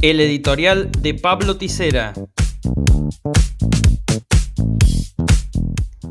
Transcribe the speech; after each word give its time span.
El 0.00 0.20
editorial 0.20 0.92
de 0.92 1.14
Pablo 1.14 1.56
Tisera. 1.56 2.12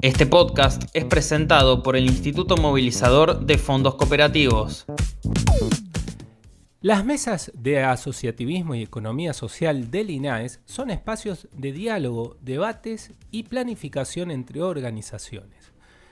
Este 0.01 0.25
podcast 0.25 0.83
es 0.93 1.05
presentado 1.05 1.83
por 1.83 1.95
el 1.95 2.03
Instituto 2.03 2.57
Movilizador 2.57 3.45
de 3.45 3.57
Fondos 3.57 3.95
Cooperativos. 3.95 4.87
Las 6.81 7.05
mesas 7.05 7.49
de 7.55 7.81
asociativismo 7.81 8.75
y 8.75 8.83
economía 8.83 9.31
social 9.31 9.89
del 9.89 10.09
INAES 10.09 10.59
son 10.65 10.89
espacios 10.89 11.47
de 11.53 11.71
diálogo, 11.71 12.35
debates 12.41 13.13
y 13.31 13.43
planificación 13.43 14.31
entre 14.31 14.61
organizaciones. 14.63 15.71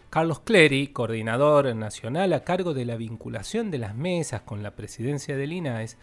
Carlos 0.10 0.40
Clery, 0.40 0.88
coordinador 0.88 1.76
nacional 1.76 2.32
a 2.32 2.46
cargo 2.46 2.74
de 2.74 2.86
la 2.86 2.96
vinculación 2.96 3.70
de 3.70 3.80
las 3.80 3.96
mesas 3.96 4.44
con 4.44 4.64
la 4.64 4.78
presidencia 4.78 5.36
del 5.36 5.52
INAES, 5.52 5.98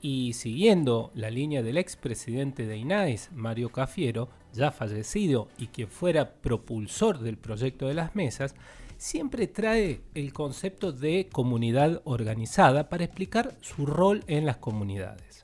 y 0.00 0.32
siguiendo 0.34 1.10
la 1.14 1.30
línea 1.30 1.62
del 1.62 1.78
expresidente 1.78 2.66
de 2.66 2.76
INAES, 2.76 3.30
Mario 3.32 3.70
Cafiero, 3.70 4.28
ya 4.52 4.70
fallecido 4.70 5.48
y 5.58 5.68
quien 5.68 5.88
fuera 5.88 6.34
propulsor 6.34 7.18
del 7.18 7.36
proyecto 7.36 7.88
de 7.88 7.94
las 7.94 8.14
mesas, 8.14 8.54
siempre 8.96 9.46
trae 9.46 10.00
el 10.14 10.32
concepto 10.32 10.92
de 10.92 11.28
comunidad 11.30 12.00
organizada 12.04 12.88
para 12.88 13.04
explicar 13.04 13.54
su 13.60 13.86
rol 13.86 14.24
en 14.26 14.46
las 14.46 14.56
comunidades. 14.56 15.42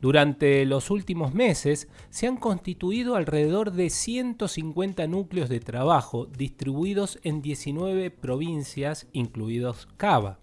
Durante 0.00 0.64
los 0.66 0.90
últimos 0.90 1.32
meses 1.32 1.88
se 2.10 2.26
han 2.26 2.36
constituido 2.36 3.16
alrededor 3.16 3.72
de 3.72 3.90
150 3.90 5.06
núcleos 5.06 5.48
de 5.48 5.58
trabajo 5.58 6.26
distribuidos 6.26 7.18
en 7.22 7.40
19 7.40 8.10
provincias, 8.10 9.08
incluidos 9.12 9.88
Cava 9.96 10.38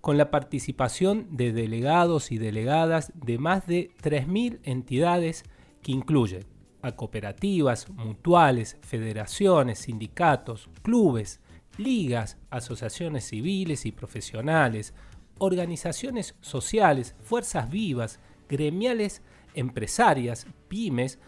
con 0.00 0.16
la 0.16 0.30
participación 0.30 1.26
de 1.30 1.52
delegados 1.52 2.32
y 2.32 2.38
delegadas 2.38 3.12
de 3.14 3.38
más 3.38 3.66
de 3.66 3.90
3.000 4.02 4.60
entidades 4.62 5.44
que 5.82 5.92
incluyen 5.92 6.44
a 6.82 6.92
cooperativas, 6.92 7.88
mutuales, 7.90 8.78
federaciones, 8.80 9.80
sindicatos, 9.80 10.70
clubes, 10.82 11.40
ligas, 11.76 12.38
asociaciones 12.48 13.24
civiles 13.24 13.84
y 13.84 13.92
profesionales, 13.92 14.94
organizaciones 15.38 16.34
sociales, 16.40 17.14
fuerzas 17.22 17.70
vivas, 17.70 18.20
gremiales, 18.48 19.22
empresarias, 19.54 20.46
pymes 20.68 21.18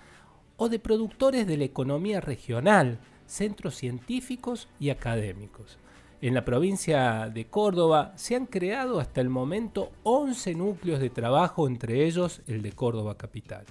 o 0.56 0.68
de 0.68 0.78
productores 0.78 1.46
de 1.46 1.56
la 1.56 1.64
economía 1.64 2.20
regional, 2.20 2.98
centros 3.26 3.76
científicos 3.76 4.68
y 4.78 4.90
académicos. 4.90 5.78
En 6.22 6.34
la 6.34 6.44
provincia 6.44 7.28
de 7.34 7.46
Córdoba 7.46 8.12
se 8.14 8.36
han 8.36 8.46
creado 8.46 9.00
hasta 9.00 9.20
el 9.20 9.28
momento 9.28 9.90
11 10.04 10.54
núcleos 10.54 11.00
de 11.00 11.10
trabajo, 11.10 11.66
entre 11.66 12.06
ellos 12.06 12.42
el 12.46 12.62
de 12.62 12.70
Córdoba 12.70 13.16
Capital. 13.18 13.66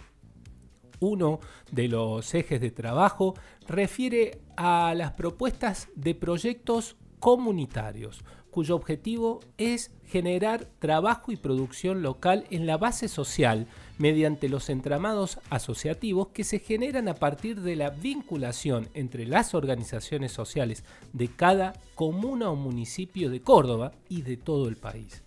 Uno 1.00 1.40
de 1.72 1.88
los 1.88 2.36
ejes 2.36 2.60
de 2.60 2.72
trabajo 2.72 3.36
refiere 3.70 4.42
a 4.58 4.94
las 4.98 5.14
propuestas 5.14 5.88
de 5.96 6.14
proyectos 6.14 6.98
comunitarios, 7.22 8.22
cuyo 8.50 8.76
objetivo 8.76 9.40
es 9.58 9.92
generar 10.08 10.68
trabajo 10.80 11.32
y 11.32 11.38
producción 11.38 12.02
local 12.02 12.46
en 12.50 12.66
la 12.66 12.76
base 12.76 13.08
social 13.08 13.66
mediante 13.98 14.50
los 14.50 14.70
entramados 14.70 15.40
asociativos 15.50 16.28
que 16.30 16.44
se 16.44 16.60
generan 16.60 17.08
a 17.08 17.14
partir 17.14 17.62
de 17.62 17.78
la 17.78 17.92
vinculación 17.92 18.90
entre 18.94 19.26
las 19.26 19.56
organizaciones 19.56 20.34
sociales 20.34 20.84
de 21.14 21.30
cada 21.30 21.74
comuna 22.02 22.50
o 22.50 22.56
municipio 22.56 23.30
de 23.30 23.44
Córdoba 23.44 23.92
y 24.10 24.24
de 24.24 24.36
todo 24.36 24.68
el 24.68 24.76
país. 24.76 25.22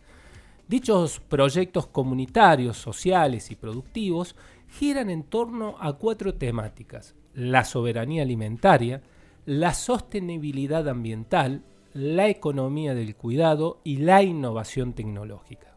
Dichos 0.67 1.21
proyectos 1.21 1.87
comunitarios, 1.87 2.77
sociales 2.77 3.53
y 3.53 3.55
productivos 3.55 4.35
giran 4.77 5.09
en 5.09 5.23
torno 5.23 5.77
a 5.79 5.93
cuatro 5.93 6.35
temáticas. 6.35 7.15
La 7.33 7.65
soberanía 7.65 8.23
alimentaria, 8.23 9.03
la 9.47 9.73
sostenibilidad 9.73 10.89
ambiental, 10.89 11.63
la 11.93 12.27
economía 12.27 12.93
del 12.93 13.15
cuidado 13.15 13.81
y 13.85 13.99
la 13.99 14.25
innovación 14.25 14.95
tecnológica. 14.95 15.77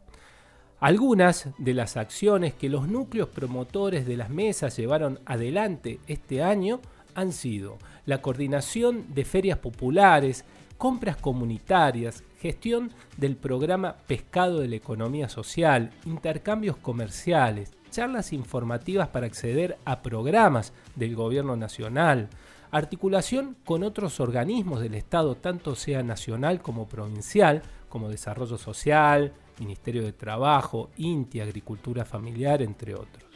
Algunas 0.79 1.49
de 1.59 1.75
las 1.75 1.95
acciones 1.95 2.55
que 2.55 2.69
los 2.69 2.87
núcleos 2.87 3.29
promotores 3.29 4.07
de 4.07 4.17
las 4.17 4.31
mesas 4.31 4.75
llevaron 4.75 5.19
adelante 5.27 5.99
este 6.07 6.41
año 6.41 6.81
han 7.13 7.33
sido 7.33 7.77
la 8.07 8.21
coordinación 8.21 9.13
de 9.13 9.25
ferias 9.25 9.57
populares, 9.57 10.45
compras 10.77 11.17
comunitarias, 11.17 12.23
gestión 12.39 12.91
del 13.17 13.35
programa 13.35 13.95
Pescado 14.07 14.59
de 14.59 14.67
la 14.67 14.75
Economía 14.75 15.29
Social, 15.29 15.91
intercambios 16.05 16.77
comerciales, 16.77 17.71
charlas 17.89 18.33
informativas 18.33 19.07
para 19.07 19.25
acceder 19.25 19.77
a 19.85 20.01
programas 20.01 20.73
del 20.95 21.15
Gobierno 21.15 21.55
Nacional, 21.55 22.29
articulación 22.71 23.55
con 23.65 23.83
otros 23.83 24.19
organismos 24.19 24.81
del 24.81 24.95
Estado, 24.95 25.35
tanto 25.35 25.75
sea 25.75 26.03
nacional 26.03 26.61
como 26.61 26.87
provincial, 26.87 27.63
como 27.89 28.09
Desarrollo 28.09 28.57
Social, 28.57 29.33
Ministerio 29.59 30.03
de 30.03 30.13
Trabajo, 30.13 30.89
INTI, 30.97 31.41
Agricultura 31.41 32.05
Familiar, 32.05 32.61
entre 32.61 32.93
otros. 32.93 33.26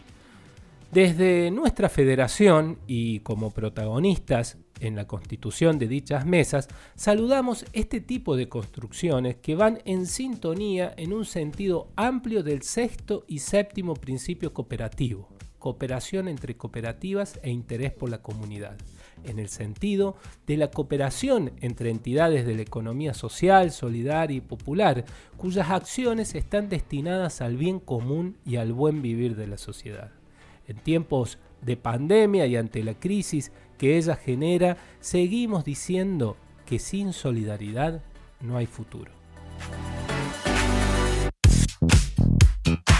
Desde 0.92 1.52
nuestra 1.52 1.88
federación 1.88 2.80
y 2.86 3.22
como 3.22 3.52
protagonistas 3.52 4.58
en 4.82 4.98
la 4.98 5.08
constitución 5.08 5.80
de 5.80 5.88
dichas 5.88 6.26
mesas, 6.26 6.68
saludamos 6.96 7.66
este 7.72 8.02
tipo 8.02 8.36
de 8.36 8.50
construcciones 8.50 9.38
que 9.38 9.56
van 9.56 9.80
en 9.86 10.06
sintonía 10.06 10.94
en 10.98 11.14
un 11.14 11.24
sentido 11.24 11.88
amplio 11.96 12.44
del 12.44 12.64
sexto 12.64 13.24
y 13.30 13.40
séptimo 13.40 13.94
principio 13.94 14.54
cooperativo, 14.54 15.30
cooperación 15.60 16.28
entre 16.28 16.58
cooperativas 16.58 17.40
e 17.42 17.52
interés 17.52 17.94
por 17.94 18.10
la 18.10 18.22
comunidad 18.22 18.76
en 19.24 19.40
el 19.40 19.48
sentido 19.50 20.18
de 20.48 20.58
la 20.58 20.72
cooperación 20.72 21.54
entre 21.62 21.90
entidades 21.90 22.46
de 22.46 22.56
la 22.56 22.64
economía 22.64 23.14
social, 23.14 23.72
solidaria 23.72 24.38
y 24.38 24.42
popular, 24.42 25.06
cuyas 25.38 25.70
acciones 25.70 26.36
están 26.36 26.70
destinadas 26.70 27.40
al 27.40 27.56
bien 27.56 27.80
común 27.80 28.38
y 28.46 28.56
al 28.56 28.74
buen 28.74 29.02
vivir 29.02 29.36
de 29.36 29.48
la 29.48 29.58
sociedad. 29.58 30.21
En 30.68 30.78
tiempos 30.78 31.38
de 31.62 31.78
pandemia 31.78 32.46
y 32.46 32.56
ante 32.56 32.84
la 32.84 32.94
crisis 32.94 33.52
que 33.78 33.98
ella 33.98 34.16
genera, 34.16 34.78
seguimos 35.00 35.66
diciendo 35.66 36.38
que 36.66 36.80
sin 36.80 37.14
solidaridad 37.14 38.02
no 38.40 38.58
hay 38.58 38.66
futuro. 38.66 39.12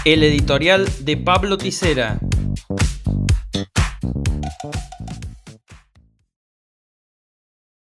El 0.04 0.24
editorial 0.24 0.88
de 1.04 1.16
Pablo 1.16 1.56
Tisera 1.56 2.18